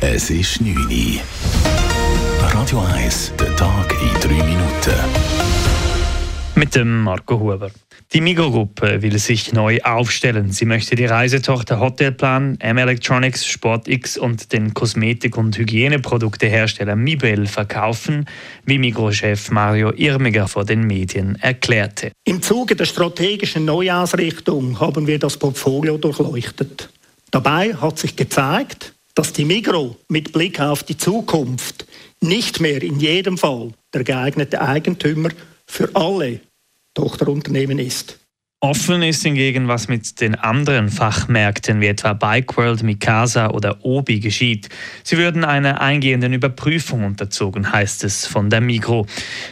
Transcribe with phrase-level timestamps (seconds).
[0.00, 1.20] Es ist 9 Uhr.
[2.52, 4.94] Radio 1, der Tag in 3 Minuten.
[6.54, 7.70] Mit dem Marco Huber.
[8.12, 10.52] Die Migro-Gruppe will sich neu aufstellen.
[10.52, 18.26] Sie möchte die Reisetochter Hotelplan, M Electronics, SportX und den Kosmetik- und Hygieneproduktehersteller Mibel verkaufen,
[18.66, 22.12] wie Migro-Chef Mario Irmiger vor den Medien erklärte.
[22.24, 26.90] Im Zuge der strategischen Neuausrichtung haben wir das Portfolio durchleuchtet.
[27.30, 31.86] Dabei hat sich gezeigt, dass die Migro mit Blick auf die Zukunft
[32.20, 35.30] nicht mehr in jedem Fall der geeignete Eigentümer
[35.66, 36.40] für alle
[36.94, 38.18] Tochterunternehmen ist.
[38.60, 44.70] Offen ist hingegen, was mit den anderen Fachmärkten wie etwa Bikeworld, Mikasa oder Obi geschieht.
[45.04, 49.06] Sie würden einer eingehenden Überprüfung unterzogen, heißt es von der Migro.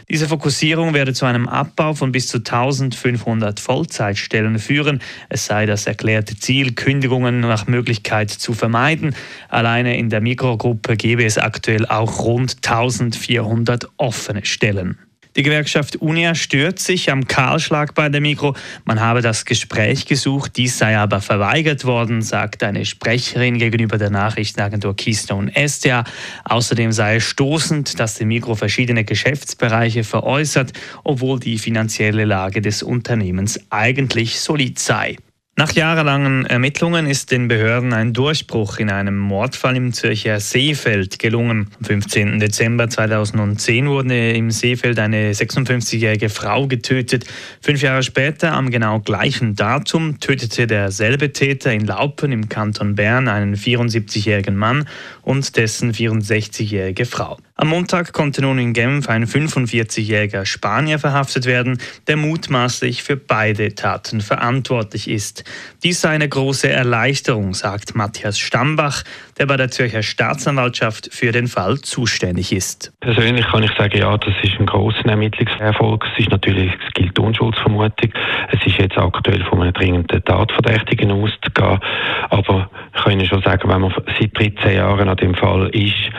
[0.09, 5.03] Diese Fokussierung werde zu einem Abbau von bis zu 1500 Vollzeitstellen führen.
[5.29, 9.15] Es sei das erklärte Ziel, Kündigungen nach Möglichkeit zu vermeiden.
[9.51, 14.99] Alleine in der Migro-Gruppe gebe es aktuell auch rund 1400 offene Stellen.
[15.37, 18.55] Die Gewerkschaft UNIA stört sich am Kahlschlag bei der Mikro.
[18.85, 24.11] Man habe das Gespräch gesucht, dies sei aber verweigert worden, sagt eine Sprecherin gegenüber der
[24.11, 26.05] Nachrichtenagentur Keystone STA.
[26.45, 32.85] Außerdem sei es stoßend, dass die Mikro verschiedene Geschäftsbereiche veräußert, obwohl die finanzielle Lage des
[32.85, 35.17] Unternehmens eigentlich solid sei.
[35.57, 41.71] Nach jahrelangen Ermittlungen ist den Behörden ein Durchbruch in einem Mordfall im Zürcher Seefeld gelungen.
[41.79, 42.41] Am 15.
[42.41, 47.27] Dezember 2010 wurde im Seefeld eine 56-jährige Frau getötet.
[47.61, 53.29] Fünf Jahre später, am genau gleichen Datum, tötete derselbe Täter in Laupen im Kanton Bern
[53.29, 54.89] einen 74-jährigen Mann
[55.23, 57.39] und dessen 64-jährige Frau.
[57.65, 63.75] Am Montag konnte nun in Genf ein 45-jähriger Spanier verhaftet werden, der mutmaßlich für beide
[63.75, 65.45] Taten verantwortlich ist.
[65.83, 69.03] Dies sei eine große Erleichterung, sagt Matthias Stambach,
[69.39, 72.93] der bei der Zürcher Staatsanwaltschaft für den Fall zuständig ist.
[73.01, 76.05] Persönlich kann ich sagen, ja, das ist ein großer Ermittlungserfolg.
[76.13, 78.13] Es ist natürlich, es gilt Unschuldsvermutung.
[78.51, 81.81] Es ist jetzt aktuell von einer dringenden Tatverdächtigen auszugehen.
[82.29, 86.11] Aber ich kann Ihnen schon sagen, wenn man seit 13 Jahren an dem Fall ist,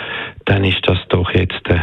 [0.46, 1.82] dann ist das doch jetzt ein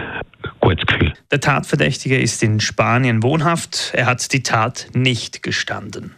[0.61, 1.12] gutes Gefühl.
[1.31, 3.93] Der Tatverdächtige ist in Spanien wohnhaft.
[3.95, 6.15] Er hat die Tat nicht gestanden.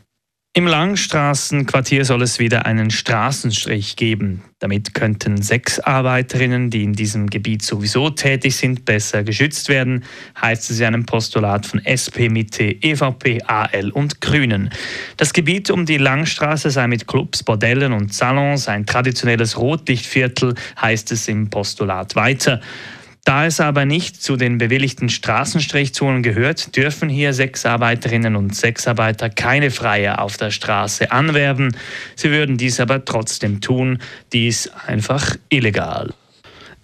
[0.56, 4.44] Im Langstraßenquartier soll es wieder einen Straßenstrich geben.
[4.60, 10.04] Damit könnten sechs Arbeiterinnen, die in diesem Gebiet sowieso tätig sind, besser geschützt werden,
[10.40, 14.70] heißt es in einem Postulat von SP, Mitte, EVP, AL und Grünen.
[15.16, 21.10] Das Gebiet um die Langstraße sei mit Clubs, Bordellen und Salons ein traditionelles Rotlichtviertel, heißt
[21.10, 22.60] es im Postulat weiter.
[23.24, 29.70] Da es aber nicht zu den bewilligten Straßenstrichzonen gehört, dürfen hier Sexarbeiterinnen und Sexarbeiter keine
[29.70, 31.74] Freie auf der Straße anwerben.
[32.16, 33.98] Sie würden dies aber trotzdem tun,
[34.34, 36.12] dies einfach illegal.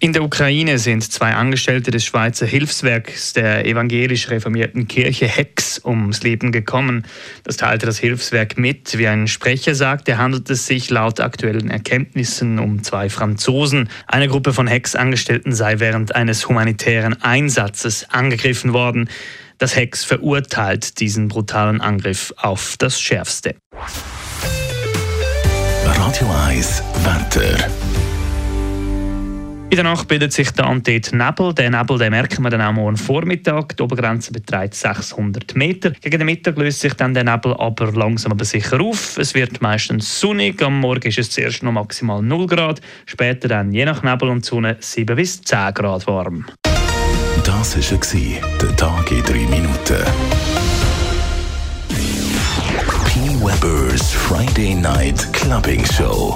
[0.03, 6.23] In der Ukraine sind zwei Angestellte des Schweizer Hilfswerks der evangelisch reformierten Kirche Hex ums
[6.23, 7.05] Leben gekommen.
[7.43, 8.97] Das teilte das Hilfswerk mit.
[8.97, 13.89] Wie ein Sprecher sagte, handelt es sich laut aktuellen Erkenntnissen um zwei Franzosen.
[14.07, 19.07] Eine Gruppe von Hex-Angestellten sei während eines humanitären Einsatzes angegriffen worden.
[19.59, 23.53] Das Hex verurteilt diesen brutalen Angriff auf das Schärfste.
[25.85, 27.69] Radio 1 Wetter.
[29.71, 31.53] In der Nacht bildet sich dann dort Nebel.
[31.53, 33.77] Den Nebel den merken wir dann auch morgen Vormittag.
[33.77, 35.91] Die Obergrenze beträgt 600 Meter.
[35.91, 39.17] Gegen den Mittag löst sich dann der Nebel aber langsam aber sicher auf.
[39.17, 40.61] Es wird meistens sonnig.
[40.61, 42.81] Am Morgen ist es zuerst noch maximal 0 Grad.
[43.05, 46.47] Später dann je nach Nebel und Sonne 7 bis 10 Grad warm.
[47.45, 50.03] Das war der Tag in 3 Minuten.
[53.05, 53.19] P.
[53.39, 56.35] Weber's Friday Night Clubbing Show.